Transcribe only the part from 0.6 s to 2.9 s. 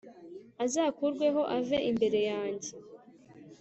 azakurweho ave imbere yanjye